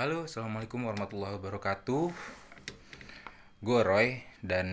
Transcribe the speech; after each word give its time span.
Halo, 0.00 0.24
assalamualaikum 0.24 0.88
warahmatullahi 0.88 1.36
wabarakatuh. 1.36 2.08
Gue 3.60 3.80
Roy 3.84 4.24
dan 4.40 4.64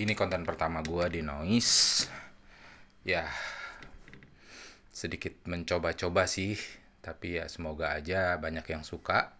ini 0.00 0.16
konten 0.16 0.48
pertama 0.48 0.80
gue 0.80 1.04
di 1.12 1.20
Noise. 1.20 2.08
Ya, 3.04 3.28
sedikit 4.88 5.36
mencoba-coba 5.44 6.24
sih, 6.24 6.56
tapi 7.04 7.36
ya 7.36 7.44
semoga 7.52 7.92
aja 7.92 8.40
banyak 8.40 8.64
yang 8.72 8.80
suka. 8.88 9.36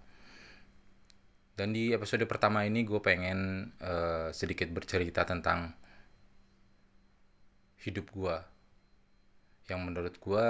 Dan 1.57 1.73
di 1.73 1.97
episode 1.97 2.29
pertama 2.29 2.69
ini 2.69 2.85
gue 2.85 3.01
pengen 3.01 3.73
uh, 3.81 4.29
sedikit 4.37 4.69
bercerita 4.77 5.25
tentang 5.25 5.73
hidup 7.81 8.13
gue. 8.13 8.37
Yang 9.73 9.81
menurut 9.89 10.15
gue, 10.21 10.49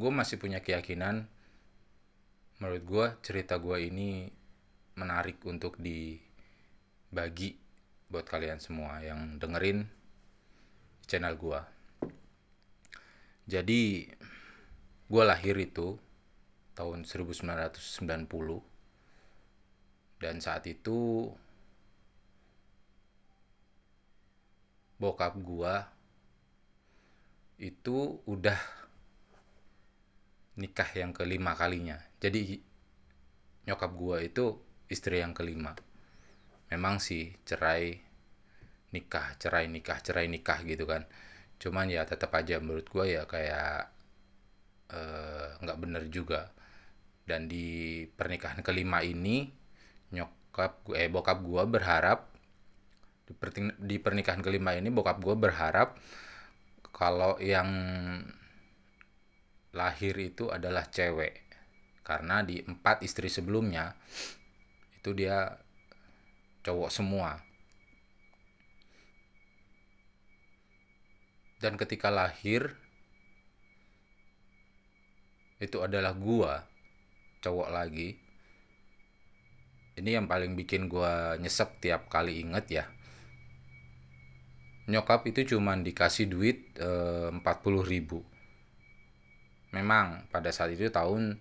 gue 0.00 0.10
masih 0.16 0.40
punya 0.40 0.64
keyakinan 0.64 1.28
menurut 2.58 2.82
gue 2.82 3.06
cerita 3.22 3.54
gue 3.62 3.86
ini 3.86 4.26
menarik 4.98 5.38
untuk 5.46 5.78
dibagi 5.78 7.54
buat 8.10 8.26
kalian 8.26 8.58
semua 8.58 8.98
yang 8.98 9.38
dengerin 9.38 9.86
channel 11.06 11.38
gue 11.38 11.60
jadi 13.46 14.10
gue 15.06 15.22
lahir 15.22 15.54
itu 15.54 16.02
tahun 16.74 17.06
1990 17.06 17.78
dan 20.18 20.42
saat 20.42 20.66
itu 20.66 21.30
bokap 24.98 25.38
gue 25.38 25.74
itu 27.62 28.18
udah 28.26 28.58
nikah 30.58 30.90
yang 30.98 31.14
kelima 31.14 31.54
kalinya 31.54 32.07
jadi 32.18 32.58
nyokap 33.70 33.90
gue 33.94 34.18
itu 34.26 34.44
istri 34.90 35.22
yang 35.22 35.36
kelima. 35.36 35.76
Memang 36.72 36.98
sih 36.98 37.30
cerai 37.46 37.94
nikah 38.90 39.36
cerai 39.36 39.68
nikah 39.68 39.98
cerai 40.02 40.26
nikah 40.26 40.58
gitu 40.66 40.84
kan. 40.88 41.06
Cuman 41.62 41.86
ya 41.92 42.02
tetap 42.08 42.34
aja 42.34 42.58
menurut 42.58 42.86
gue 42.90 43.04
ya 43.18 43.22
kayak 43.28 43.92
eh, 44.92 45.46
nggak 45.62 45.78
uh, 45.78 45.80
bener 45.82 46.04
juga. 46.10 46.50
Dan 47.28 47.46
di 47.46 48.08
pernikahan 48.08 48.64
kelima 48.64 49.04
ini 49.04 49.46
nyokap 50.10 50.72
gue 50.88 50.96
eh 50.96 51.10
bokap 51.12 51.38
gue 51.44 51.62
berharap 51.68 52.20
di, 53.28 53.34
di 53.76 53.96
pernikahan 54.00 54.40
kelima 54.40 54.72
ini 54.72 54.88
bokap 54.88 55.20
gue 55.20 55.36
berharap 55.36 56.00
kalau 56.88 57.36
yang 57.36 57.68
lahir 59.76 60.16
itu 60.16 60.48
adalah 60.48 60.88
cewek 60.88 61.47
karena 62.08 62.40
di 62.40 62.64
empat 62.64 63.04
istri 63.04 63.28
sebelumnya 63.28 63.92
itu 64.96 65.12
dia 65.12 65.60
cowok 66.64 66.88
semua. 66.88 67.36
Dan 71.60 71.76
ketika 71.76 72.08
lahir 72.08 72.72
itu 75.60 75.84
adalah 75.84 76.16
gua 76.16 76.64
cowok 77.44 77.68
lagi. 77.68 78.16
Ini 79.98 80.22
yang 80.22 80.30
paling 80.30 80.54
bikin 80.54 80.86
gua 80.86 81.36
nyesek 81.36 81.82
tiap 81.82 82.08
kali 82.08 82.40
inget 82.40 82.66
ya. 82.70 82.84
Nyokap 84.88 85.28
itu 85.28 85.44
cuman 85.52 85.84
dikasih 85.84 86.30
duit 86.30 86.72
eh, 86.80 87.28
40 87.28 87.44
ribu. 87.84 88.24
Memang 89.74 90.24
pada 90.32 90.48
saat 90.48 90.72
itu 90.72 90.88
tahun 90.88 91.36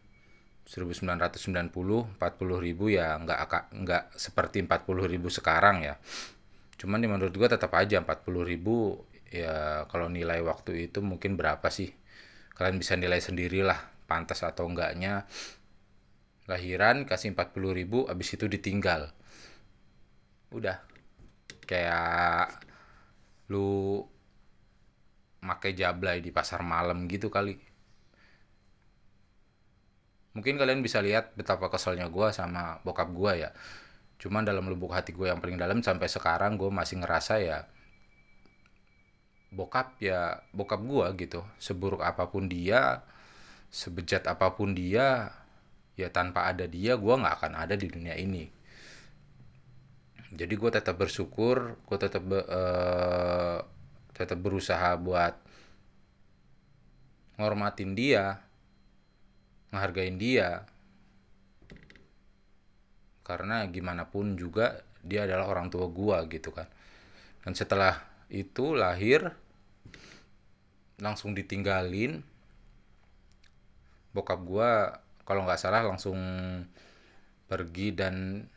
1990 0.68 2.20
40 2.20 2.60
ribu 2.60 2.92
ya 2.92 3.16
nggak 3.16 3.40
nggak 3.72 4.04
seperti 4.20 4.68
40 4.68 5.08
ribu 5.08 5.32
sekarang 5.32 5.88
ya. 5.88 5.96
Cuman 6.76 7.00
di 7.00 7.08
menurut 7.08 7.32
gua 7.32 7.48
tetap 7.48 7.72
aja 7.80 8.04
40 8.04 8.44
ribu 8.44 9.00
ya 9.32 9.88
kalau 9.88 10.12
nilai 10.12 10.44
waktu 10.44 10.92
itu 10.92 11.00
mungkin 11.00 11.40
berapa 11.40 11.66
sih? 11.72 11.88
Kalian 12.52 12.78
bisa 12.84 13.00
nilai 13.00 13.24
sendirilah 13.24 13.80
pantas 14.12 14.44
atau 14.44 14.68
enggaknya. 14.68 15.24
Lahiran 16.52 17.08
kasih 17.08 17.32
40 17.32 17.72
ribu 17.72 18.04
abis 18.12 18.36
itu 18.36 18.52
ditinggal. 18.52 19.08
Udah. 20.52 20.84
Kayak 21.64 22.52
lu 23.48 24.04
pakai 25.40 25.72
jablay 25.72 26.20
di 26.20 26.32
pasar 26.36 26.60
malam 26.60 27.08
gitu 27.08 27.32
kali 27.32 27.56
mungkin 30.38 30.62
kalian 30.62 30.86
bisa 30.86 31.02
lihat 31.02 31.34
betapa 31.34 31.66
keselnya 31.74 32.14
gue 32.14 32.30
sama 32.30 32.78
bokap 32.86 33.10
gue 33.10 33.42
ya. 33.42 33.50
Cuman 34.22 34.46
dalam 34.46 34.70
lubuk 34.70 34.94
hati 34.94 35.10
gue 35.10 35.26
yang 35.26 35.42
paling 35.42 35.58
dalam 35.58 35.82
sampai 35.82 36.06
sekarang 36.06 36.62
gue 36.62 36.70
masih 36.70 37.02
ngerasa 37.02 37.42
ya 37.42 37.66
bokap 39.50 39.98
ya 39.98 40.46
bokap 40.54 40.78
gue 40.86 41.06
gitu. 41.26 41.42
Seburuk 41.58 42.06
apa 42.06 42.30
pun 42.30 42.46
dia 42.46 43.02
sebejat 43.74 44.30
apa 44.30 44.54
pun 44.54 44.78
dia 44.78 45.34
ya 45.98 46.14
tanpa 46.14 46.46
ada 46.54 46.70
dia 46.70 46.94
gue 46.94 47.14
nggak 47.18 47.36
akan 47.42 47.54
ada 47.58 47.74
di 47.74 47.90
dunia 47.90 48.14
ini. 48.14 48.46
Jadi 50.38 50.54
gue 50.54 50.70
tetap 50.70 51.02
bersyukur 51.02 51.82
gue 51.82 51.98
tetap 51.98 52.22
uh, 52.30 53.58
tetap 54.14 54.38
berusaha 54.38 54.94
buat 55.02 55.34
ngormatin 57.42 57.98
dia 57.98 58.47
ngehargain 59.72 60.16
dia. 60.16 60.64
Karena 63.28 63.68
gimana 63.68 64.08
pun 64.08 64.40
juga 64.40 64.88
dia 65.04 65.28
adalah 65.28 65.52
orang 65.52 65.68
tua 65.68 65.88
gua 65.92 66.24
gitu 66.28 66.56
kan. 66.56 66.68
Dan 67.44 67.56
setelah 67.56 68.00
itu 68.32 68.76
lahir 68.76 69.32
langsung 71.00 71.36
ditinggalin. 71.36 72.24
Bokap 74.16 74.40
gua 74.48 75.00
kalau 75.28 75.44
nggak 75.44 75.60
salah 75.60 75.84
langsung 75.84 76.18
pergi 77.48 77.92
dan 77.92 78.48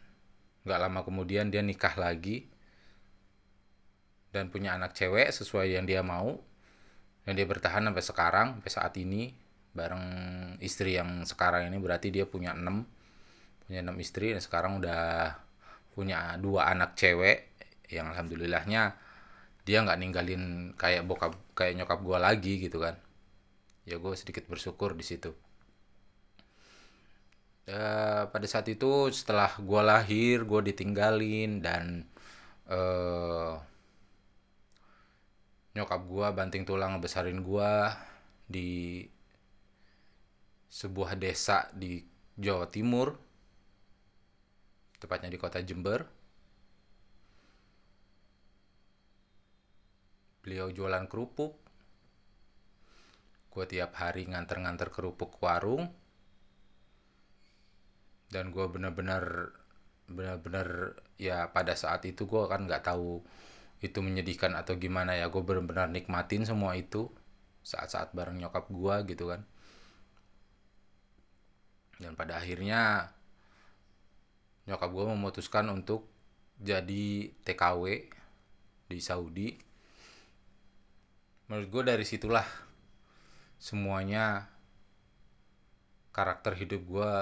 nggak 0.62 0.80
lama 0.80 1.00
kemudian 1.02 1.50
dia 1.50 1.62
nikah 1.62 1.94
lagi. 1.98 2.46
Dan 4.30 4.46
punya 4.46 4.78
anak 4.78 4.94
cewek 4.94 5.34
sesuai 5.34 5.74
yang 5.74 5.90
dia 5.90 6.06
mau. 6.06 6.38
Dan 7.26 7.34
dia 7.34 7.44
bertahan 7.44 7.82
sampai 7.90 8.04
sekarang 8.06 8.46
sampai 8.58 8.70
saat 8.70 8.94
ini 9.02 9.49
bareng 9.80 10.06
istri 10.60 11.00
yang 11.00 11.24
sekarang 11.24 11.72
ini 11.72 11.80
berarti 11.80 12.12
dia 12.12 12.28
punya 12.28 12.52
enam 12.52 12.84
punya 13.64 13.80
enam 13.80 13.96
istri 13.96 14.36
dan 14.36 14.42
sekarang 14.44 14.84
udah 14.84 15.32
punya 15.96 16.36
dua 16.36 16.68
anak 16.68 17.00
cewek 17.00 17.48
yang 17.88 18.12
alhamdulillahnya 18.12 18.92
dia 19.64 19.78
nggak 19.84 19.98
ninggalin 20.00 20.42
kayak 20.74 21.06
bokap 21.06 21.36
kayak 21.54 21.78
nyokap 21.78 22.00
gue 22.00 22.18
lagi 22.18 22.54
gitu 22.58 22.82
kan. 22.82 22.96
Ya 23.86 24.02
gue 24.02 24.14
sedikit 24.16 24.46
bersyukur 24.50 24.96
di 24.98 25.04
situ. 25.06 25.30
Uh, 27.70 28.26
pada 28.34 28.46
saat 28.50 28.66
itu 28.66 29.14
setelah 29.14 29.54
gue 29.60 29.80
lahir 29.84 30.42
gue 30.42 30.60
ditinggalin 30.74 31.62
dan 31.62 32.02
uh, 32.66 33.62
nyokap 35.78 36.02
gue 36.02 36.26
banting 36.34 36.66
tulang 36.66 36.98
ngebesarin 36.98 37.46
gue 37.46 37.72
di 38.50 38.70
sebuah 40.70 41.18
desa 41.18 41.66
di 41.74 41.98
Jawa 42.38 42.70
Timur, 42.70 43.18
tepatnya 45.02 45.34
di 45.34 45.38
kota 45.42 45.58
Jember. 45.60 46.06
Beliau 50.40 50.70
jualan 50.72 51.04
kerupuk. 51.10 51.52
Gue 53.50 53.66
tiap 53.66 53.98
hari 53.98 54.30
nganter-nganter 54.30 54.88
kerupuk 54.94 55.36
ke 55.36 55.38
warung. 55.42 55.90
Dan 58.30 58.54
gue 58.54 58.62
bener-bener 58.70 59.50
bener-bener 60.10 60.98
ya 61.18 61.50
pada 61.54 61.74
saat 61.78 62.02
itu 62.02 62.26
gue 62.26 62.42
kan 62.50 62.66
nggak 62.66 62.82
tahu 62.82 63.22
itu 63.80 63.98
menyedihkan 64.02 64.52
atau 64.58 64.74
gimana 64.76 65.14
ya 65.14 65.30
gue 65.30 65.38
bener-bener 65.40 65.86
nikmatin 65.86 66.42
semua 66.42 66.74
itu 66.74 67.08
saat-saat 67.62 68.10
bareng 68.12 68.42
nyokap 68.42 68.66
gue 68.68 68.94
gitu 69.14 69.30
kan 69.30 69.46
dan 72.00 72.16
pada 72.16 72.40
akhirnya 72.40 73.12
nyokap 74.64 74.88
gue 74.88 75.04
memutuskan 75.12 75.68
untuk 75.68 76.08
jadi 76.56 77.28
TKW 77.44 78.08
di 78.88 78.98
Saudi. 78.98 79.48
Menurut 81.52 81.68
gue 81.68 81.82
dari 81.92 82.04
situlah 82.08 82.46
semuanya 83.60 84.48
karakter 86.16 86.56
hidup 86.56 86.82
gue 86.88 87.12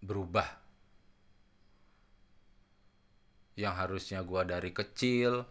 berubah. 0.00 0.48
Yang 3.56 3.74
harusnya 3.76 4.20
gue 4.24 4.42
dari 4.48 4.70
kecil 4.72 5.44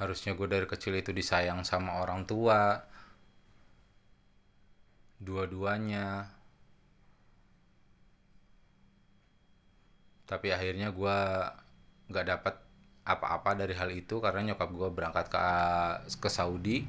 harusnya 0.00 0.32
gue 0.32 0.48
dari 0.48 0.64
kecil 0.64 0.96
itu 0.96 1.12
disayang 1.12 1.60
sama 1.60 2.00
orang 2.00 2.24
tua 2.24 2.80
dua-duanya 5.20 6.39
tapi 10.30 10.54
akhirnya 10.54 10.94
gue 10.94 11.16
nggak 12.06 12.26
dapat 12.30 12.54
apa-apa 13.02 13.58
dari 13.58 13.74
hal 13.74 13.90
itu 13.90 14.22
karena 14.22 14.54
nyokap 14.54 14.70
gue 14.70 14.88
berangkat 14.94 15.26
ke 15.26 15.42
ke 16.22 16.30
Saudi. 16.30 16.86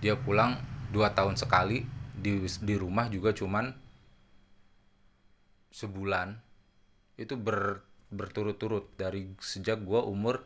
Dia 0.00 0.16
pulang 0.16 0.56
dua 0.88 1.12
tahun 1.12 1.36
sekali 1.36 1.84
di 2.16 2.48
di 2.64 2.74
rumah 2.80 3.12
juga 3.12 3.36
cuman 3.36 3.68
sebulan. 5.68 6.40
Itu 7.20 7.36
ber 7.36 7.84
berturut-turut 8.08 8.88
dari 8.96 9.36
sejak 9.36 9.84
gue 9.84 10.00
umur 10.00 10.40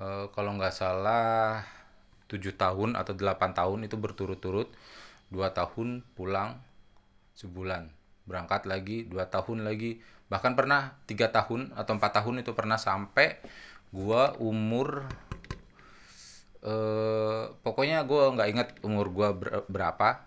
uh, 0.00 0.32
kalau 0.32 0.56
nggak 0.56 0.72
salah 0.72 1.60
tujuh 2.32 2.56
tahun 2.56 2.96
atau 2.96 3.12
delapan 3.12 3.52
tahun 3.52 3.84
itu 3.84 4.00
berturut-turut. 4.00 4.72
Dua 5.28 5.52
tahun 5.52 6.00
pulang 6.16 6.56
sebulan 7.36 7.99
berangkat 8.30 8.70
lagi 8.70 9.10
dua 9.10 9.26
tahun 9.26 9.66
lagi. 9.66 9.98
Bahkan 10.30 10.54
pernah 10.54 10.94
tiga 11.10 11.34
tahun 11.34 11.74
atau 11.74 11.98
empat 11.98 12.22
tahun 12.22 12.46
itu 12.46 12.54
pernah 12.54 12.78
sampai 12.78 13.42
gua 13.90 14.38
umur 14.38 15.02
eh 16.62 17.50
pokoknya 17.66 18.06
gua 18.06 18.30
nggak 18.38 18.48
inget 18.54 18.68
umur 18.86 19.10
gua 19.10 19.34
ber 19.34 19.66
berapa. 19.66 20.22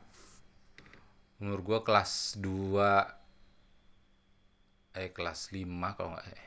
Umur 1.39 1.63
gua 1.63 1.79
kelas 1.87 2.35
2 2.43 4.99
eh 4.99 5.09
kelas 5.15 5.55
5 5.55 5.95
kalau 5.95 6.11
nggak 6.13 6.27
eh. 6.27 6.45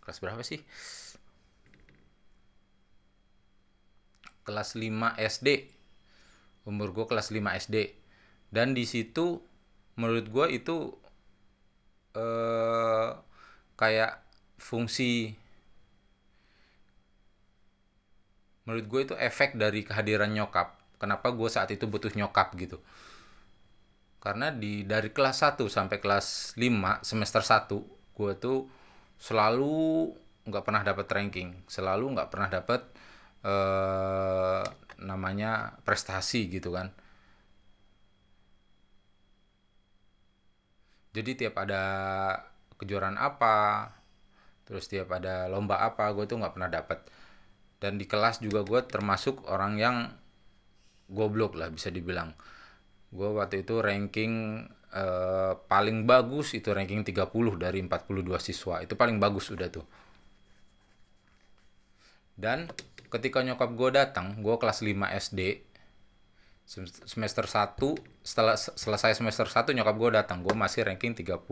Kelas 0.00 0.18
berapa 0.24 0.42
sih? 0.42 0.64
Kelas 4.48 4.74
5 4.74 5.20
SD 5.20 5.48
umur 6.68 6.92
gue 6.92 7.06
kelas 7.08 7.32
5 7.32 7.40
SD 7.66 7.76
dan 8.50 8.74
di 8.78 8.84
situ 8.92 9.26
menurut 9.98 10.26
gue 10.34 10.46
itu 10.58 10.76
eh, 12.14 13.08
kayak 13.80 14.12
fungsi 14.60 15.34
menurut 18.64 18.86
gue 18.92 19.00
itu 19.10 19.14
efek 19.18 19.50
dari 19.62 19.80
kehadiran 19.88 20.30
nyokap. 20.36 20.68
Kenapa 21.00 21.28
gue 21.38 21.48
saat 21.48 21.70
itu 21.76 21.84
butuh 21.92 22.12
nyokap 22.18 22.48
gitu? 22.62 22.78
Karena 24.20 24.52
di 24.52 24.84
dari 24.84 25.08
kelas 25.16 25.36
1 25.44 25.64
sampai 25.76 25.96
kelas 26.04 26.52
5 26.60 27.00
semester 27.00 27.40
1 27.40 27.78
gue 28.16 28.32
tuh 28.36 28.68
selalu 29.16 30.12
nggak 30.48 30.64
pernah 30.66 30.82
dapat 30.84 31.06
ranking. 31.16 31.48
Selalu 31.74 32.04
nggak 32.16 32.28
pernah 32.32 32.48
dapat 32.52 32.80
eh, 33.44 34.62
namanya 35.00 35.50
prestasi 35.86 36.52
gitu 36.52 36.76
kan 36.76 36.92
jadi 41.10 41.30
tiap 41.34 41.54
ada 41.58 41.82
kejuaraan 42.78 43.18
apa 43.18 43.90
terus 44.70 44.86
tiap 44.86 45.10
ada 45.10 45.50
lomba 45.50 45.82
apa 45.82 46.06
gue 46.14 46.30
tuh 46.30 46.38
nggak 46.38 46.54
pernah 46.54 46.70
dapet. 46.70 47.02
Dan 47.82 47.98
di 47.98 48.06
kelas 48.06 48.38
juga 48.38 48.62
gue 48.62 48.80
termasuk 48.86 49.42
orang 49.50 49.74
yang 49.80 49.96
goblok 51.10 51.58
lah 51.58 51.66
bisa 51.74 51.90
dibilang. 51.90 52.30
Gue 53.10 53.34
waktu 53.34 53.66
itu 53.66 53.82
ranking 53.82 54.62
eh, 54.94 55.52
paling 55.66 56.06
bagus 56.06 56.54
itu 56.54 56.70
ranking 56.70 57.02
30 57.02 57.26
dari 57.58 57.82
42 57.82 58.38
siswa. 58.38 58.78
Itu 58.78 58.94
paling 58.94 59.18
bagus 59.18 59.50
udah 59.50 59.68
tuh. 59.74 59.86
Dan 62.38 62.70
ketika 63.10 63.42
nyokap 63.42 63.74
gue 63.74 63.90
datang 63.90 64.38
gue 64.38 64.54
kelas 64.54 64.86
5 64.86 65.18
SD 65.18 65.40
semester 66.70 67.50
1 67.50 67.74
setelah 68.22 68.54
selesai 68.54 69.18
semester 69.18 69.50
1 69.50 69.74
nyokap 69.74 69.96
gue 69.98 70.10
datang. 70.22 70.38
Gue 70.46 70.54
masih 70.54 70.86
ranking 70.86 71.18
31 71.18 71.42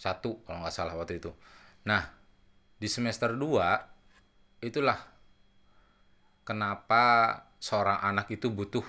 kalau 0.00 0.58
nggak 0.64 0.72
salah 0.72 0.96
waktu 0.96 1.20
itu. 1.20 1.36
Nah 1.84 2.08
di 2.80 2.88
semester 2.88 3.36
2 3.36 4.64
itulah 4.64 4.96
kenapa 6.48 7.04
seorang 7.60 8.00
anak 8.00 8.32
itu 8.32 8.48
butuh 8.48 8.84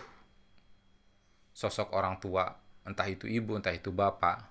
sosok 1.52 1.92
orang 1.92 2.22
tua 2.24 2.48
entah 2.88 3.08
itu 3.10 3.28
ibu 3.28 3.60
entah 3.60 3.76
itu 3.76 3.92
bapak 3.92 4.46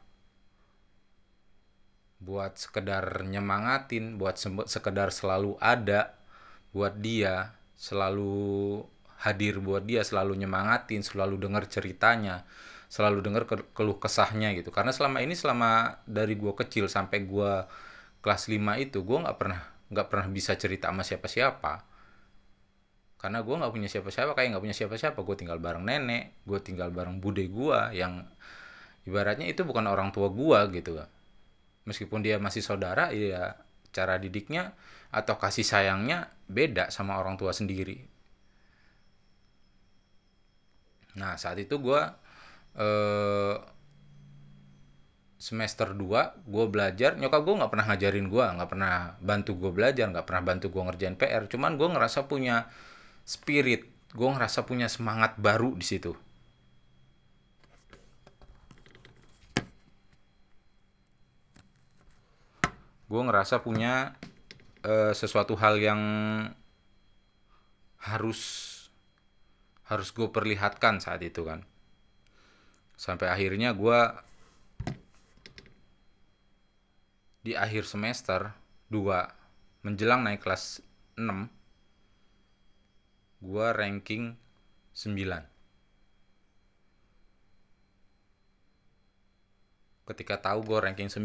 buat 2.21 2.57
sekedar 2.57 3.25
nyemangatin 3.29 4.21
buat 4.21 4.37
sekedar 4.69 5.13
selalu 5.13 5.57
ada 5.61 6.17
buat 6.73 6.97
dia 7.01 7.57
selalu 7.77 8.85
hadir 9.23 9.61
buat 9.65 9.85
dia 9.89 10.05
selalu 10.05 10.37
nyemangatin 10.37 11.01
selalu 11.01 11.41
dengar 11.41 11.65
ceritanya 11.69 12.45
selalu 12.87 13.19
dengar 13.23 13.43
keluh 13.75 13.99
kesahnya 13.99 14.55
gitu. 14.55 14.71
Karena 14.71 14.95
selama 14.95 15.19
ini 15.23 15.35
selama 15.35 16.01
dari 16.07 16.39
gue 16.39 16.53
kecil 16.55 16.87
sampai 16.87 17.27
gue 17.27 17.67
kelas 18.23 18.43
5 18.51 18.57
itu 18.83 19.03
gue 19.03 19.19
nggak 19.23 19.37
pernah 19.39 19.61
nggak 19.91 20.07
pernah 20.11 20.27
bisa 20.31 20.55
cerita 20.55 20.91
sama 20.91 21.03
siapa-siapa. 21.03 21.83
Karena 23.19 23.43
gue 23.43 23.55
nggak 23.59 23.73
punya 23.75 23.89
siapa-siapa 23.91 24.33
kayak 24.39 24.49
nggak 24.55 24.65
punya 24.65 24.77
siapa-siapa. 24.77 25.19
Gue 25.27 25.37
tinggal 25.39 25.59
bareng 25.59 25.83
nenek 25.83 26.47
gue 26.47 26.59
tinggal 26.63 26.95
bareng 26.95 27.19
bude 27.19 27.43
gue 27.51 27.79
yang 27.95 28.23
ibaratnya 29.07 29.51
itu 29.51 29.67
bukan 29.67 29.91
orang 29.91 30.15
tua 30.15 30.31
gue 30.31 30.59
gitu. 30.79 31.03
Meskipun 31.87 32.23
dia 32.23 32.39
masih 32.39 32.63
saudara 32.63 33.11
ya 33.11 33.59
cara 33.91 34.19
didiknya 34.19 34.75
atau 35.11 35.39
kasih 35.39 35.63
sayangnya 35.63 36.31
beda 36.51 36.91
sama 36.91 37.19
orang 37.19 37.39
tua 37.39 37.55
sendiri 37.55 38.16
nah 41.17 41.35
saat 41.41 41.57
itu 41.57 41.81
gue 41.81 42.01
eh, 42.77 43.57
semester 45.37 45.93
2 45.93 46.49
gue 46.49 46.65
belajar 46.69 47.17
nyokap 47.17 47.41
gue 47.45 47.55
nggak 47.61 47.73
pernah 47.73 47.87
ngajarin 47.93 48.27
gue 48.29 48.45
nggak 48.45 48.71
pernah 48.73 48.95
bantu 49.21 49.53
gue 49.57 49.71
belajar 49.73 50.07
nggak 50.13 50.27
pernah 50.29 50.43
bantu 50.45 50.67
gue 50.73 50.83
ngerjain 50.87 51.17
PR 51.17 51.45
cuman 51.49 51.77
gue 51.81 51.89
ngerasa 51.93 52.29
punya 52.29 52.69
spirit 53.25 53.97
gue 54.17 54.29
ngerasa 54.33 54.65
punya 54.65 54.89
semangat 54.89 55.37
baru 55.37 55.77
di 55.77 55.85
situ. 55.85 56.17
Gue 63.07 63.23
ngerasa 63.23 63.63
punya 63.63 64.19
uh, 64.83 65.15
sesuatu 65.15 65.55
hal 65.55 65.79
yang 65.79 66.03
harus 68.03 68.73
harus 69.87 70.11
gue 70.11 70.29
perlihatkan 70.31 70.99
saat 70.99 71.23
itu 71.23 71.47
kan. 71.47 71.63
Sampai 72.99 73.31
akhirnya 73.31 73.71
gue 73.77 73.99
di 77.47 77.55
akhir 77.55 77.87
semester 77.87 78.51
2 78.91 79.87
menjelang 79.87 80.27
naik 80.27 80.43
kelas 80.43 80.83
6 81.15 81.47
gue 83.47 83.67
ranking 83.71 84.35
9 84.99 85.57
ketika 90.07 90.39
tahu 90.39 90.63
gue 90.63 90.79
ranking 90.83 91.11
9 91.11 91.23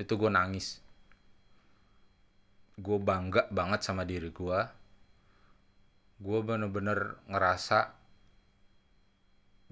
itu 0.00 0.12
gue 0.16 0.30
nangis. 0.32 0.80
Gue 2.76 2.96
bangga 2.96 3.48
banget 3.52 3.84
sama 3.84 4.04
diri 4.04 4.28
gue 4.32 4.58
gue 6.22 6.38
bener-bener 6.46 7.18
ngerasa 7.26 7.98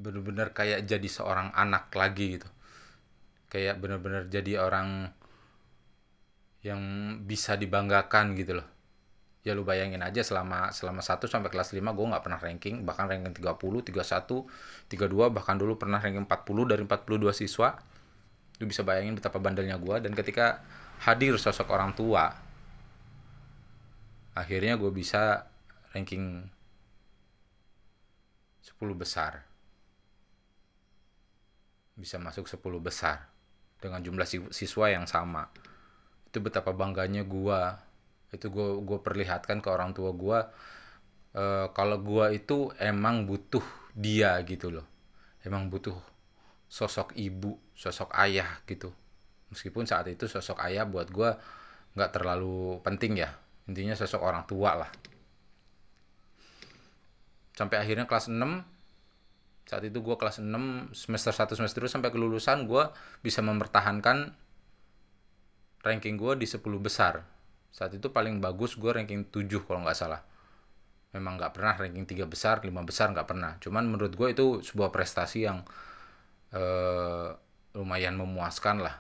bener-bener 0.01 0.51
kayak 0.51 0.89
jadi 0.89 1.09
seorang 1.09 1.55
anak 1.55 1.93
lagi 1.95 2.41
gitu. 2.41 2.49
Kayak 3.53 3.79
bener-bener 3.79 4.27
jadi 4.27 4.59
orang 4.59 5.13
yang 6.67 6.81
bisa 7.25 7.55
dibanggakan 7.55 8.35
gitu 8.35 8.59
loh. 8.61 8.69
Ya 9.41 9.57
lu 9.57 9.65
bayangin 9.65 10.05
aja 10.05 10.21
selama 10.21 10.69
selama 10.69 11.01
1 11.01 11.25
sampai 11.25 11.49
kelas 11.49 11.73
5 11.73 11.81
gue 11.81 12.07
nggak 12.13 12.25
pernah 12.25 12.41
ranking 12.41 12.85
bahkan 12.85 13.09
ranking 13.09 13.33
30, 13.33 13.57
31, 13.89 14.45
32 14.93 15.37
bahkan 15.37 15.57
dulu 15.57 15.81
pernah 15.81 15.97
ranking 15.97 16.29
40 16.29 16.71
dari 16.71 16.83
42 16.85 17.33
siswa. 17.33 17.79
Lu 18.61 18.69
bisa 18.69 18.85
bayangin 18.85 19.17
betapa 19.17 19.41
bandelnya 19.41 19.81
gue 19.81 19.97
dan 20.05 20.13
ketika 20.13 20.61
hadir 21.01 21.41
sosok 21.41 21.73
orang 21.73 21.97
tua 21.97 22.29
akhirnya 24.37 24.77
gue 24.77 24.93
bisa 24.93 25.50
ranking 25.91 26.47
10 28.63 28.95
besar. 28.95 29.43
Bisa 31.99 32.17
masuk 32.17 32.47
10 32.47 32.61
besar 32.81 33.29
dengan 33.83 34.01
jumlah 34.01 34.25
siswa 34.55 34.87
yang 34.89 35.05
sama. 35.11 35.51
Itu 36.31 36.39
betapa 36.41 36.71
bangganya 36.71 37.27
gua. 37.27 37.83
Itu 38.31 38.49
gua 38.49 38.79
gua 38.81 38.99
perlihatkan 39.03 39.59
ke 39.59 39.69
orang 39.69 39.91
tua 39.91 40.15
gua 40.15 40.49
e, 41.35 41.67
kalau 41.75 41.99
gua 41.99 42.31
itu 42.31 42.71
emang 42.79 43.27
butuh 43.27 43.65
dia 43.93 44.39
gitu 44.47 44.71
loh. 44.71 44.87
Emang 45.43 45.67
butuh 45.67 45.97
sosok 46.71 47.19
ibu 47.19 47.59
sosok 47.75 48.15
ayah 48.15 48.63
gitu. 48.71 48.95
Meskipun 49.51 49.83
saat 49.83 50.07
itu 50.07 50.31
sosok 50.31 50.63
ayah 50.63 50.87
buat 50.87 51.11
gua 51.11 51.35
nggak 51.99 52.11
terlalu 52.15 52.79
penting 52.87 53.19
ya. 53.19 53.35
Intinya 53.67 53.99
sosok 53.99 54.23
orang 54.23 54.47
tua 54.47 54.79
lah 54.79 54.91
sampai 57.61 57.77
akhirnya 57.77 58.09
kelas 58.09 58.33
6 58.33 58.41
saat 59.69 59.85
itu 59.85 60.01
gue 60.01 60.17
kelas 60.17 60.41
6 60.41 60.97
semester 60.97 61.31
1 61.31 61.61
semester 61.61 61.85
2 61.85 61.93
sampai 61.93 62.09
kelulusan 62.09 62.65
gue 62.65 62.89
bisa 63.21 63.45
mempertahankan 63.45 64.33
ranking 65.85 66.17
gue 66.17 66.33
di 66.41 66.47
10 66.49 66.59
besar. 66.81 67.23
Saat 67.71 67.95
itu 67.95 68.11
paling 68.11 68.43
bagus 68.43 68.75
gue 68.75 68.91
ranking 68.91 69.29
7 69.29 69.47
kalau 69.69 69.87
nggak 69.87 69.95
salah. 69.95 70.27
Memang 71.15 71.39
nggak 71.39 71.53
pernah 71.55 71.79
ranking 71.79 72.03
3 72.03 72.27
besar 72.27 72.65
5 72.65 72.73
besar 72.83 73.13
nggak 73.15 73.29
pernah. 73.29 73.63
Cuman 73.63 73.87
menurut 73.87 74.17
gue 74.17 74.29
itu 74.33 74.59
sebuah 74.65 74.91
prestasi 74.91 75.47
yang 75.47 75.63
uh, 76.57 77.31
lumayan 77.79 78.19
memuaskan 78.19 78.83
lah 78.83 78.99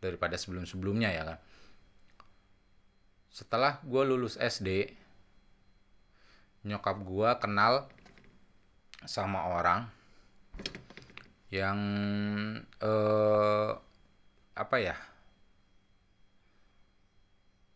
daripada 0.00 0.40
sebelum-sebelumnya 0.40 1.12
ya 1.12 1.22
kan. 1.28 1.38
Setelah 3.28 3.76
gue 3.84 4.02
lulus 4.08 4.40
SD 4.40 5.01
nyokap 6.62 6.96
gue 7.02 7.30
kenal 7.42 7.90
sama 9.02 9.50
orang 9.58 9.90
yang 11.50 11.78
eh, 12.80 13.70
apa 14.54 14.76
ya 14.78 14.96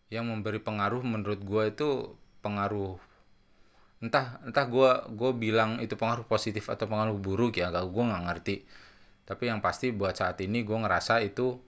yang 0.06 0.30
memberi 0.30 0.62
pengaruh 0.62 1.02
menurut 1.02 1.40
gue 1.42 1.62
itu 1.66 1.88
pengaruh 2.40 2.94
entah 3.98 4.38
entah 4.46 4.66
gue 4.68 4.90
gue 5.18 5.30
bilang 5.34 5.82
itu 5.82 5.98
pengaruh 5.98 6.28
positif 6.28 6.68
atau 6.70 6.86
pengaruh 6.86 7.16
buruk 7.18 7.58
ya 7.58 7.72
gak 7.74 7.86
gue 7.90 8.02
nggak 8.06 8.24
ngerti. 8.28 8.56
Tapi 9.26 9.50
yang 9.50 9.58
pasti 9.58 9.90
buat 9.90 10.14
saat 10.14 10.38
ini 10.46 10.62
gue 10.62 10.78
ngerasa 10.78 11.24
itu 11.26 11.58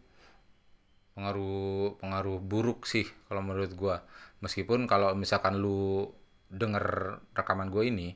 pengaruh 1.18 1.98
pengaruh 1.98 2.38
buruk 2.38 2.86
sih 2.86 3.02
kalau 3.26 3.42
menurut 3.42 3.72
gue 3.74 3.96
meskipun 4.44 4.86
kalau 4.86 5.18
misalkan 5.18 5.58
lu 5.58 6.06
denger 6.48 7.18
rekaman 7.36 7.68
gue 7.68 7.84
ini 7.88 8.08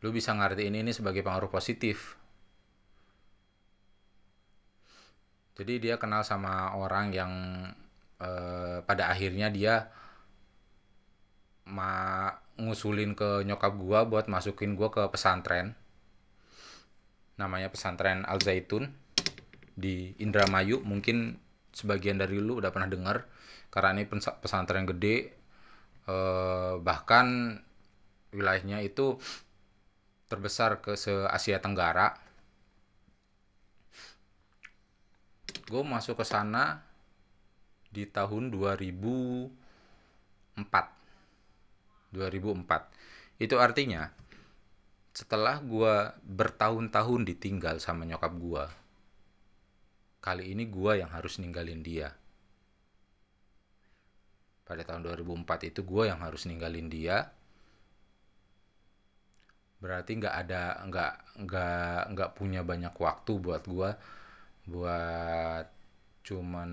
lu 0.00 0.08
bisa 0.16 0.32
ngerti 0.32 0.72
ini 0.72 0.80
ini 0.80 0.92
sebagai 0.96 1.20
pengaruh 1.20 1.52
positif. 1.52 2.16
Jadi 5.60 5.76
dia 5.76 6.00
kenal 6.00 6.24
sama 6.24 6.72
orang 6.72 7.12
yang 7.12 7.32
eh, 8.16 8.80
pada 8.80 9.12
akhirnya 9.12 9.52
dia 9.52 9.92
ma 11.68 12.32
ngusulin 12.56 13.12
ke 13.12 13.44
nyokap 13.44 13.76
gua 13.76 14.08
buat 14.08 14.24
masukin 14.24 14.72
gua 14.72 14.88
ke 14.88 15.04
pesantren. 15.12 15.76
Namanya 17.36 17.68
pesantren 17.68 18.24
Al 18.24 18.40
Zaitun 18.40 18.88
di 19.76 20.16
Indramayu. 20.16 20.80
Mungkin 20.80 21.36
sebagian 21.76 22.16
dari 22.16 22.40
lu 22.40 22.56
udah 22.56 22.72
pernah 22.72 22.88
dengar 22.88 23.28
karena 23.68 24.00
ini 24.00 24.08
pesantren 24.40 24.88
gede 24.88 25.39
eh, 26.10 26.74
bahkan 26.82 27.58
wilayahnya 28.34 28.82
itu 28.82 29.18
terbesar 30.30 30.82
ke 30.82 30.94
se 30.94 31.10
Asia 31.30 31.58
Tenggara. 31.62 32.14
Gue 35.70 35.82
masuk 35.86 36.18
ke 36.18 36.26
sana 36.26 36.82
di 37.90 38.06
tahun 38.06 38.54
2004 38.54 39.50
2004 42.14 43.42
itu 43.42 43.56
artinya 43.58 44.14
setelah 45.10 45.58
gue 45.58 45.94
bertahun-tahun 46.22 47.26
ditinggal 47.34 47.82
sama 47.82 48.06
nyokap 48.06 48.30
gue 48.38 48.64
kali 50.22 50.54
ini 50.54 50.70
gue 50.70 51.02
yang 51.02 51.10
harus 51.10 51.42
ninggalin 51.42 51.82
dia 51.82 52.14
pada 54.70 54.86
tahun 54.86 55.02
2004 55.10 55.74
itu 55.74 55.80
gue 55.82 56.02
yang 56.06 56.22
harus 56.22 56.46
ninggalin 56.46 56.86
dia. 56.86 57.18
Berarti 59.82 60.10
nggak 60.20 60.34
ada 60.46 60.62
nggak 60.86 61.12
nggak 61.42 61.98
nggak 62.14 62.30
punya 62.38 62.60
banyak 62.62 62.94
waktu 62.94 63.32
buat 63.42 63.62
gue 63.66 63.90
buat 64.70 65.66
cuman 66.22 66.70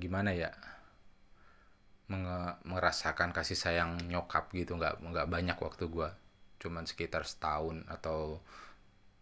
gimana 0.00 0.30
ya 0.32 0.50
menge, 2.10 2.36
merasakan 2.68 3.30
kasih 3.36 3.58
sayang 3.58 3.90
nyokap 4.12 4.44
gitu 4.56 4.72
nggak 4.80 4.94
nggak 5.00 5.28
banyak 5.34 5.58
waktu 5.66 5.84
gue 5.88 6.08
cuman 6.62 6.84
sekitar 6.88 7.22
setahun 7.28 7.84
atau 7.88 8.40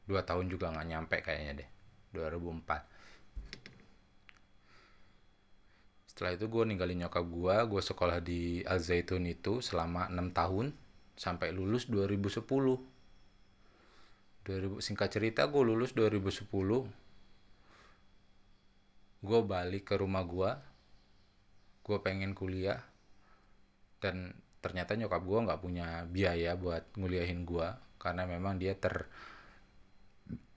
dua 0.07 0.23
tahun 0.29 0.47
juga 0.53 0.71
nggak 0.75 0.89
nyampe 0.93 1.17
kayaknya 1.27 1.53
deh 1.63 1.69
2004 2.15 2.92
setelah 6.13 6.37
itu 6.37 6.45
gue 6.45 6.63
ninggalin 6.69 7.09
nyokap 7.09 7.25
gue 7.25 7.57
gue 7.73 7.81
sekolah 7.81 8.21
di 8.21 8.61
Al 8.69 8.85
Zaitun 8.85 9.25
itu 9.25 9.65
selama 9.65 10.13
6 10.13 10.37
tahun 10.37 10.77
sampai 11.17 11.57
lulus 11.57 11.89
2010 11.89 12.45
2000, 14.45 14.85
singkat 14.85 15.09
cerita 15.09 15.49
gue 15.49 15.63
lulus 15.65 15.97
2010 15.97 16.45
gue 19.25 19.41
balik 19.41 19.89
ke 19.89 19.97
rumah 19.97 20.21
gue 20.29 20.53
gue 21.81 21.99
pengen 22.05 22.37
kuliah 22.37 22.85
dan 24.05 24.37
ternyata 24.61 24.93
nyokap 25.01 25.25
gue 25.25 25.39
nggak 25.49 25.63
punya 25.65 26.05
biaya 26.13 26.61
buat 26.61 26.93
nguliahin 27.01 27.49
gue 27.49 27.69
karena 27.97 28.29
memang 28.29 28.61
dia 28.61 28.77
ter 28.77 29.09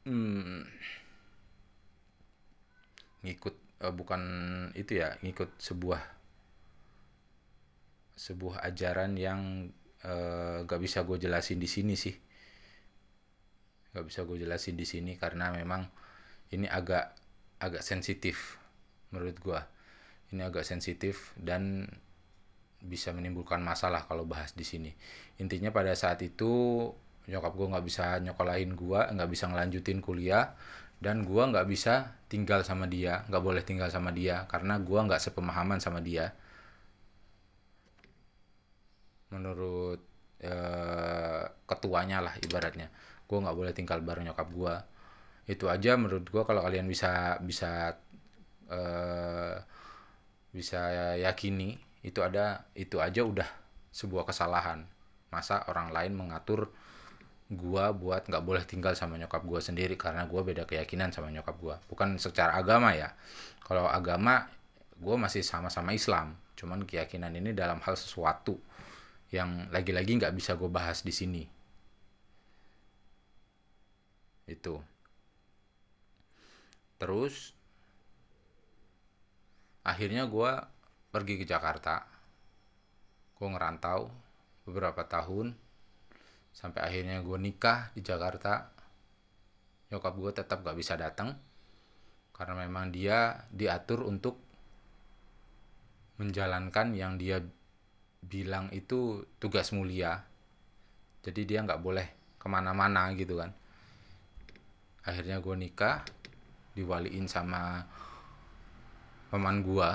hmm, 0.04 0.68
ngikut 3.24 3.65
uh, 3.86 3.94
bukan 3.94 4.22
itu 4.74 4.98
ya 4.98 5.14
ngikut 5.22 5.62
sebuah 5.62 6.02
sebuah 8.16 8.64
ajaran 8.66 9.20
yang 9.20 9.70
uh, 10.02 10.64
gak 10.66 10.82
bisa 10.82 11.04
gue 11.04 11.20
jelasin 11.22 11.62
di 11.62 11.70
sini 11.70 11.94
sih. 11.94 12.16
Gak 13.94 14.06
bisa 14.08 14.26
gue 14.26 14.42
jelasin 14.42 14.76
di 14.80 14.88
sini 14.88 15.20
karena 15.20 15.54
memang 15.54 15.86
ini 16.56 16.66
agak 16.66 17.14
agak 17.62 17.84
sensitif 17.86 18.60
menurut 19.14 19.38
gue 19.40 19.60
ini 20.34 20.42
agak 20.42 20.66
sensitif 20.66 21.32
dan 21.38 21.88
bisa 22.86 23.14
menimbulkan 23.16 23.62
masalah 23.64 24.06
kalau 24.06 24.28
bahas 24.28 24.54
di 24.54 24.66
sini. 24.66 24.92
Intinya 25.42 25.72
pada 25.72 25.94
saat 25.98 26.22
itu 26.22 26.90
nyokap 27.26 27.54
gue 27.58 27.68
nggak 27.74 27.86
bisa 27.86 28.06
nyokolain 28.22 28.70
gue 28.78 29.00
nggak 29.18 29.30
bisa 29.34 29.50
ngelanjutin 29.50 29.98
kuliah 29.98 30.54
dan 31.06 31.22
gue 31.30 31.44
nggak 31.52 31.68
bisa 31.70 31.94
tinggal 32.26 32.66
sama 32.66 32.90
dia 32.90 33.22
nggak 33.30 33.44
boleh 33.48 33.62
tinggal 33.70 33.90
sama 33.94 34.10
dia 34.10 34.50
karena 34.50 34.74
gue 34.82 35.00
nggak 35.06 35.22
sepemahaman 35.22 35.78
sama 35.78 36.02
dia. 36.02 36.34
Menurut 39.30 40.02
eh, 40.42 41.44
ketuanya 41.70 42.18
lah 42.26 42.34
ibaratnya. 42.42 42.88
Gue 43.30 43.38
nggak 43.44 43.58
boleh 43.60 43.74
tinggal 43.78 44.00
bareng 44.02 44.26
nyokap 44.34 44.50
gue 44.50 44.76
itu 45.46 45.70
aja 45.70 45.94
menurut 45.94 46.26
gue 46.26 46.42
kalau 46.42 46.62
kalian 46.66 46.90
bisa 46.90 47.38
bisa 47.46 47.94
eh, 48.70 49.56
bisa 50.58 50.82
yakini 51.22 51.78
itu 52.02 52.20
ada 52.26 52.66
itu 52.74 52.98
aja 52.98 53.22
udah 53.22 53.50
sebuah 53.94 54.26
kesalahan. 54.30 54.82
Masa 55.30 55.70
orang 55.70 55.94
lain 55.94 56.14
mengatur 56.18 56.74
gua 57.52 57.94
buat 57.94 58.26
nggak 58.26 58.44
boleh 58.44 58.64
tinggal 58.66 58.98
sama 58.98 59.22
nyokap 59.22 59.46
gua 59.46 59.62
sendiri 59.62 59.94
karena 59.94 60.26
gua 60.26 60.42
beda 60.42 60.66
keyakinan 60.66 61.14
sama 61.14 61.30
nyokap 61.30 61.56
gua. 61.62 61.76
Bukan 61.90 62.18
secara 62.18 62.58
agama 62.58 62.94
ya. 62.98 63.14
Kalau 63.62 63.86
agama 63.86 64.50
gua 64.98 65.16
masih 65.20 65.46
sama-sama 65.46 65.94
Islam. 65.94 66.34
Cuman 66.56 66.88
keyakinan 66.88 67.36
ini 67.36 67.52
dalam 67.52 67.84
hal 67.84 68.00
sesuatu 68.00 68.56
yang 69.34 69.68
lagi-lagi 69.74 70.16
nggak 70.16 70.36
bisa 70.36 70.56
gue 70.56 70.72
bahas 70.72 71.04
di 71.04 71.12
sini. 71.12 71.44
Itu. 74.48 74.80
Terus 76.96 77.52
akhirnya 79.84 80.30
gue 80.30 80.52
pergi 81.12 81.36
ke 81.42 81.46
Jakarta. 81.46 82.08
Gue 83.36 83.48
ngerantau 83.52 84.08
beberapa 84.64 85.04
tahun 85.04 85.52
sampai 86.56 86.88
akhirnya 86.88 87.20
gue 87.20 87.36
nikah 87.36 87.92
di 87.92 88.00
Jakarta. 88.00 88.72
Nyokap 89.92 90.14
gue 90.16 90.32
tetap 90.32 90.64
gak 90.64 90.80
bisa 90.80 90.96
datang 90.96 91.36
karena 92.32 92.56
memang 92.64 92.96
dia 92.96 93.48
diatur 93.52 94.08
untuk 94.08 94.40
menjalankan 96.16 96.96
yang 96.96 97.20
dia 97.20 97.44
bilang 98.24 98.72
itu 98.72 99.28
tugas 99.38 99.76
mulia. 99.76 100.24
Jadi 101.24 101.42
dia 101.44 101.64
nggak 101.64 101.82
boleh 101.82 102.08
ke 102.40 102.48
mana-mana 102.48 103.12
gitu 103.16 103.40
kan. 103.40 103.52
Akhirnya 105.06 105.40
gue 105.44 105.56
nikah 105.56 106.04
diwaliin 106.76 107.28
sama 107.32 107.84
paman 109.32 109.64
gue 109.64 109.90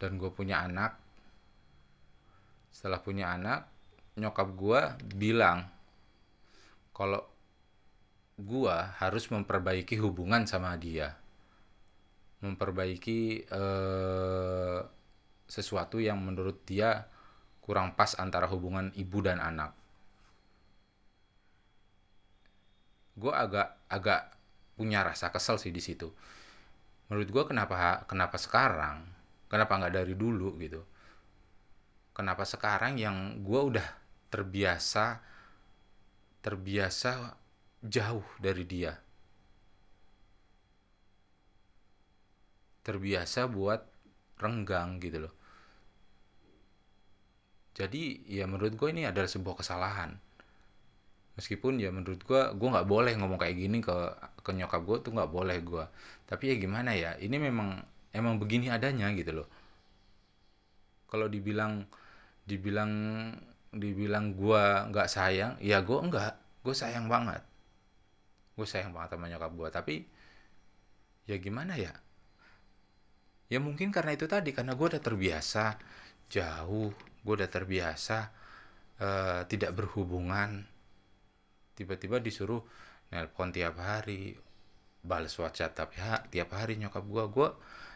dan 0.00 0.16
gue 0.16 0.30
punya 0.32 0.64
anak. 0.64 0.96
Setelah 2.72 3.00
punya 3.00 3.32
anak 3.32 3.79
nyokap 4.20 4.48
gue 4.52 4.80
bilang 5.16 5.64
kalau 6.92 7.24
gue 8.40 8.76
harus 9.00 9.24
memperbaiki 9.28 9.96
hubungan 10.00 10.44
sama 10.48 10.76
dia. 10.76 11.16
Memperbaiki 12.40 13.48
eh, 13.48 14.80
sesuatu 15.44 16.00
yang 16.00 16.20
menurut 16.20 16.64
dia 16.64 17.04
kurang 17.60 17.92
pas 17.96 18.16
antara 18.16 18.48
hubungan 18.48 18.88
ibu 18.96 19.18
dan 19.20 19.40
anak. 19.40 19.76
Gue 23.20 23.32
agak 23.32 23.76
agak 23.92 24.32
punya 24.80 25.04
rasa 25.04 25.28
kesel 25.28 25.60
sih 25.60 25.68
di 25.68 25.84
situ. 25.84 26.08
Menurut 27.12 27.28
gue 27.28 27.44
kenapa 27.44 28.08
kenapa 28.08 28.40
sekarang 28.40 29.04
kenapa 29.52 29.76
nggak 29.76 29.94
dari 30.00 30.14
dulu 30.16 30.56
gitu? 30.56 30.80
Kenapa 32.16 32.48
sekarang 32.48 32.96
yang 32.96 33.44
gue 33.44 33.60
udah 33.60 33.99
terbiasa 34.30 35.20
terbiasa 36.40 37.36
jauh 37.84 38.24
dari 38.40 38.64
dia. 38.64 38.92
Terbiasa 42.80 43.44
buat 43.50 43.80
renggang 44.40 44.96
gitu 45.04 45.28
loh. 45.28 45.34
Jadi 47.76 48.24
ya 48.28 48.44
menurut 48.48 48.72
gue 48.76 48.88
ini 48.92 49.04
adalah 49.04 49.28
sebuah 49.28 49.60
kesalahan. 49.60 50.16
Meskipun 51.38 51.80
ya 51.80 51.88
menurut 51.88 52.20
gue 52.24 52.42
gue 52.58 52.68
nggak 52.72 52.88
boleh 52.88 53.12
ngomong 53.16 53.38
kayak 53.40 53.56
gini 53.56 53.78
ke 53.80 53.96
ke 54.44 54.50
nyokap 54.52 54.82
gue 54.84 54.96
tuh 55.04 55.12
nggak 55.16 55.30
boleh 55.32 55.58
gue 55.64 55.84
tapi 56.28 56.52
ya 56.52 56.56
gimana 56.60 56.90
ya 56.92 57.16
ini 57.16 57.36
memang 57.40 57.80
emang 58.12 58.36
begini 58.42 58.68
adanya 58.68 59.08
gitu 59.16 59.32
loh. 59.44 59.48
Kalau 61.10 61.26
dibilang 61.26 61.84
dibilang 62.46 62.92
dibilang 63.70 64.34
gue 64.34 64.64
nggak 64.90 65.08
sayang 65.08 65.54
ya 65.62 65.78
gue 65.86 65.98
enggak 65.98 66.34
gue 66.66 66.74
sayang 66.74 67.06
banget. 67.06 67.42
Gue 68.58 68.66
sayang 68.66 68.92
banget 68.92 69.16
sama 69.16 69.30
nyokap 69.30 69.52
gue 69.54 69.68
tapi 69.70 69.94
ya 71.30 71.36
gimana 71.38 71.78
ya? 71.78 71.94
Ya 73.50 73.58
mungkin 73.58 73.90
karena 73.90 74.14
itu 74.14 74.26
tadi 74.30 74.54
karena 74.54 74.74
gue 74.74 74.86
udah 74.86 75.02
terbiasa 75.02 75.78
jauh 76.30 76.94
gue 77.20 77.34
udah 77.34 77.50
terbiasa 77.50 78.18
uh, 79.00 79.40
tidak 79.46 79.74
berhubungan. 79.74 80.66
Tiba-tiba 81.74 82.20
disuruh 82.20 82.60
nelpon 83.10 83.50
tiap 83.50 83.80
hari 83.80 84.36
balas 85.00 85.32
WhatsApp 85.40 85.72
tiap, 85.74 85.90
tiap 86.28 86.50
hari 86.52 86.76
nyokap 86.76 87.02
gue 87.06 87.24
gue 87.32 87.48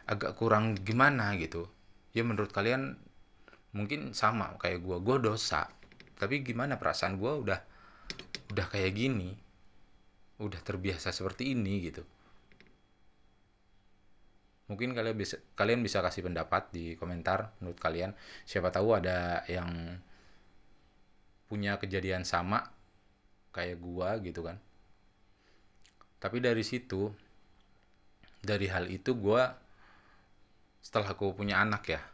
agak 0.08 0.36
kurang 0.38 0.78
gimana 0.80 1.34
gitu. 1.36 1.68
Ya 2.16 2.22
menurut 2.22 2.54
kalian 2.54 2.96
mungkin 3.74 4.14
sama 4.14 4.54
kayak 4.56 4.80
gue 4.80 4.96
gue 5.02 5.16
dosa. 5.20 5.66
Tapi 6.14 6.46
gimana 6.46 6.78
perasaan 6.78 7.18
gue 7.18 7.32
udah 7.44 7.60
udah 8.54 8.66
kayak 8.70 8.94
gini. 8.94 9.34
Udah 10.38 10.62
terbiasa 10.62 11.10
seperti 11.10 11.52
ini 11.52 11.74
gitu. 11.82 12.02
Mungkin 14.70 14.96
kalian 14.96 15.18
bisa 15.18 15.36
kalian 15.58 15.84
bisa 15.84 16.00
kasih 16.00 16.24
pendapat 16.24 16.70
di 16.72 16.94
komentar 16.96 17.52
menurut 17.60 17.76
kalian. 17.76 18.14
Siapa 18.46 18.70
tahu 18.72 18.96
ada 18.96 19.44
yang 19.50 19.98
punya 21.50 21.76
kejadian 21.76 22.24
sama 22.24 22.64
kayak 23.52 23.76
gua 23.82 24.16
gitu 24.22 24.46
kan. 24.46 24.56
Tapi 26.22 26.40
dari 26.40 26.64
situ 26.64 27.12
dari 28.40 28.70
hal 28.70 28.88
itu 28.88 29.12
gua 29.12 29.52
setelah 30.80 31.12
aku 31.12 31.36
punya 31.36 31.60
anak 31.60 31.84
ya 31.88 32.13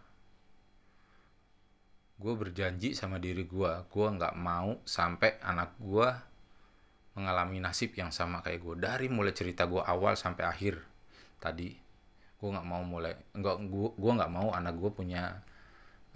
gue 2.21 2.35
berjanji 2.37 2.93
sama 2.93 3.17
diri 3.17 3.49
gue 3.49 3.73
gue 3.89 4.07
nggak 4.21 4.37
mau 4.37 4.77
sampai 4.85 5.41
anak 5.41 5.73
gue 5.81 6.09
mengalami 7.17 7.59
nasib 7.65 7.97
yang 7.97 8.13
sama 8.13 8.45
kayak 8.45 8.61
gue 8.61 8.75
dari 8.77 9.09
mulai 9.09 9.33
cerita 9.33 9.65
gue 9.65 9.81
awal 9.81 10.15
sampai 10.15 10.45
akhir 10.45 10.77
tadi 11.41 11.73
gue 12.41 12.49
nggak 12.49 12.69
mau 12.69 12.85
mulai 12.85 13.17
nggak 13.33 13.57
gue 13.73 13.89
gue 13.97 14.13
nggak 14.17 14.33
mau 14.33 14.49
anak 14.53 14.77
gue 14.77 14.91
punya 14.93 15.41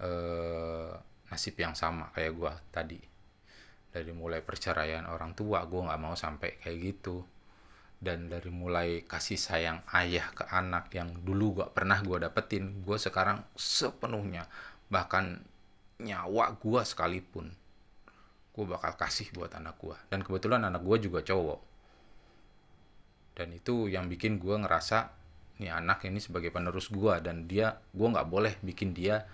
eh, 0.01 0.93
nasib 1.29 1.55
yang 1.57 1.73
sama 1.73 2.11
kayak 2.13 2.33
gue 2.35 2.53
tadi. 2.71 2.99
Dari 3.95 4.11
mulai 4.11 4.43
perceraian 4.43 5.07
orang 5.07 5.31
tua 5.33 5.63
gue 5.63 5.81
nggak 5.81 6.01
mau 6.01 6.15
sampai 6.15 6.59
kayak 6.59 6.77
gitu. 6.83 7.23
Dan 7.95 8.27
dari 8.27 8.51
mulai 8.51 9.07
kasih 9.07 9.39
sayang 9.39 9.79
ayah 9.95 10.27
ke 10.35 10.43
anak 10.51 10.91
yang 10.93 11.15
dulu 11.23 11.63
gak 11.63 11.71
pernah 11.73 12.03
gue 12.03 12.21
dapetin 12.21 12.83
gue 12.83 12.97
sekarang 12.99 13.39
sepenuhnya 13.55 14.45
bahkan 14.91 15.41
nyawa 16.01 16.59
gue 16.59 16.81
sekalipun 16.83 17.47
gue 18.55 18.65
bakal 18.67 18.95
kasih 18.95 19.27
buat 19.35 19.51
anak 19.55 19.75
gue 19.79 19.95
dan 20.07 20.23
kebetulan 20.23 20.63
anak 20.63 20.79
gue 20.79 20.97
juga 21.03 21.19
cowok. 21.19 21.59
Dan 23.35 23.51
itu 23.51 23.91
yang 23.91 24.07
bikin 24.07 24.39
gue 24.39 24.55
ngerasa 24.55 25.11
nih 25.59 25.71
anak 25.75 26.07
ini 26.07 26.23
sebagai 26.23 26.55
penerus 26.55 26.87
gue 26.87 27.19
dan 27.19 27.51
dia 27.51 27.75
gue 27.91 28.07
nggak 28.07 28.27
boleh 28.31 28.55
bikin 28.63 28.95
dia 28.95 29.27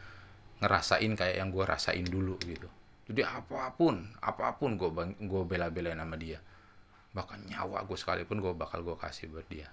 ngerasain 0.57 1.13
kayak 1.13 1.37
yang 1.37 1.53
gue 1.53 1.61
rasain 1.61 2.05
dulu 2.05 2.33
gitu. 2.41 2.65
Jadi 3.05 3.21
apa 3.21 3.69
pun 3.77 4.01
apa 4.25 4.57
pun 4.57 4.73
gue 4.73 4.89
gue 5.21 5.43
bela-belain 5.45 6.01
sama 6.01 6.17
dia 6.17 6.41
bahkan 7.11 7.43
nyawa 7.45 7.83
gue 7.85 7.97
sekalipun 7.99 8.41
gue 8.41 8.53
bakal 8.57 8.81
gue 8.81 8.97
kasih 8.97 9.29
buat 9.29 9.45
dia. 9.53 9.69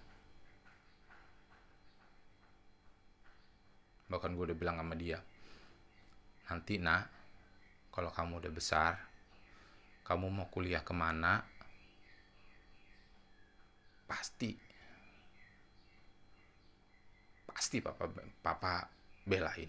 Bahkan 4.13 4.37
gue 4.37 4.45
udah 4.53 4.59
bilang 4.61 4.77
sama 4.77 4.93
dia 4.93 5.25
nanti 6.49 6.81
nak 6.81 7.05
kalau 7.93 8.11
kamu 8.13 8.41
udah 8.41 8.53
besar 8.53 8.93
kamu 10.09 10.33
mau 10.33 10.49
kuliah 10.49 10.81
ke 10.81 10.97
mana 10.97 11.45
pasti 14.09 14.57
pasti 17.59 17.85
papa 17.85 18.09
papa 18.41 18.87
belain. 19.29 19.69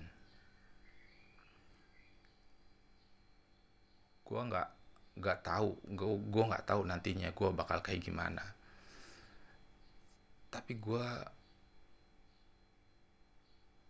Gue 4.24 4.42
nggak 4.46 4.70
nggak 5.20 5.39
tahu 5.44 5.76
gue 5.98 6.12
gue 6.32 6.44
nggak 6.48 6.65
tahu 6.70 6.82
nantinya 6.88 7.34
gue 7.34 7.50
bakal 7.52 7.84
kayak 7.84 8.06
gimana. 8.06 8.46
Tapi 10.54 10.80
gue 10.80 11.06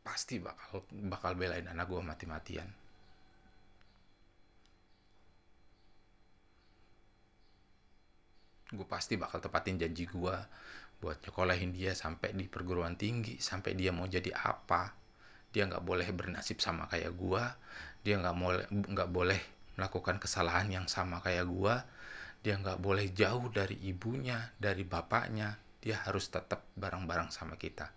pasti 0.10 0.42
bakal 0.42 0.82
bakal 0.90 1.38
belain 1.38 1.70
anak 1.70 1.86
gue 1.86 2.02
mati-matian. 2.02 2.66
Gue 8.74 8.88
pasti 8.90 9.22
bakal 9.22 9.38
tepatin 9.38 9.78
janji 9.78 10.10
gue 10.10 10.36
buat 11.00 11.18
nyekolahin 11.22 11.72
dia 11.78 11.94
sampai 11.94 12.34
di 12.34 12.50
perguruan 12.50 12.98
tinggi 12.98 13.38
sampai 13.38 13.78
dia 13.78 13.94
mau 13.94 14.10
jadi 14.10 14.34
apa. 14.34 14.98
Dia 15.54 15.70
nggak 15.70 15.86
boleh 15.86 16.10
bernasib 16.10 16.58
sama 16.62 16.90
kayak 16.90 17.14
gua. 17.18 17.54
Dia 18.06 18.18
nggak 18.22 18.36
boleh 18.38 18.66
nggak 18.70 19.10
boleh 19.10 19.42
melakukan 19.78 20.18
kesalahan 20.22 20.70
yang 20.70 20.86
sama 20.90 21.22
kayak 21.22 21.46
gua. 21.50 21.86
Dia 22.46 22.58
nggak 22.58 22.82
boleh 22.82 23.10
jauh 23.14 23.50
dari 23.50 23.78
ibunya 23.86 24.54
dari 24.62 24.86
bapaknya. 24.86 25.58
Dia 25.82 26.02
harus 26.06 26.30
tetap 26.30 26.66
bareng-bareng 26.78 27.32
sama 27.34 27.56
kita 27.58 27.90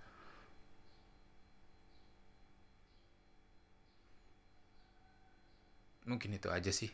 mungkin 6.07 6.35
itu 6.35 6.49
aja 6.51 6.71
sih. 6.75 6.91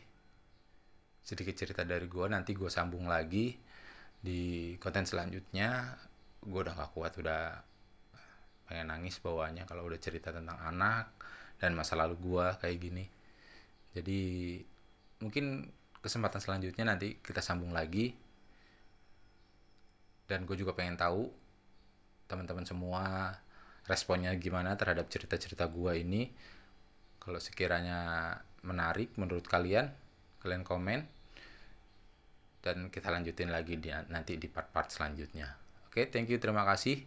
Sedikit 1.25 1.55
cerita 1.57 1.85
dari 1.85 2.05
gua 2.09 2.29
nanti 2.31 2.57
gue 2.57 2.69
sambung 2.71 3.05
lagi 3.05 3.53
di 4.19 4.75
konten 4.81 5.05
selanjutnya. 5.05 5.97
Gue 6.39 6.59
udah 6.63 6.73
gak 6.77 6.91
kuat 6.95 7.13
udah 7.19 7.59
pengen 8.69 8.93
nangis 8.93 9.17
bawahnya 9.17 9.65
kalau 9.65 9.89
udah 9.89 9.97
cerita 9.97 10.29
tentang 10.29 10.55
anak 10.61 11.09
dan 11.57 11.73
masa 11.73 11.97
lalu 11.97 12.15
gue 12.21 12.45
kayak 12.61 12.77
gini. 12.79 13.05
Jadi 13.97 14.21
mungkin 15.19 15.67
kesempatan 15.99 16.39
selanjutnya 16.39 16.85
nanti 16.87 17.17
kita 17.19 17.41
sambung 17.43 17.73
lagi. 17.75 18.13
Dan 20.29 20.45
gue 20.45 20.53
juga 20.53 20.77
pengen 20.77 20.95
tahu 20.95 21.25
teman-teman 22.29 22.61
semua 22.61 23.33
responnya 23.89 24.29
gimana 24.37 24.77
terhadap 24.77 25.09
cerita-cerita 25.09 25.65
gue 25.65 25.93
ini. 25.97 26.29
Kalau 27.17 27.41
sekiranya 27.41 28.31
menarik 28.65 29.15
menurut 29.15 29.45
kalian 29.47 29.87
kalian 30.39 30.63
komen 30.63 31.03
dan 32.59 32.91
kita 32.91 33.07
lanjutin 33.11 33.51
lagi 33.51 33.79
di, 33.79 33.91
nanti 34.11 34.35
di 34.35 34.47
part-part 34.51 34.91
selanjutnya. 34.91 35.47
Oke, 35.87 36.11
thank 36.11 36.27
you, 36.27 36.37
terima 36.37 36.67
kasih. 36.67 36.99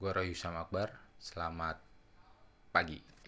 Gue 0.00 0.10
Roy 0.16 0.32
Husam 0.32 0.56
Akbar, 0.56 0.88
selamat 1.20 1.76
pagi. 2.72 3.19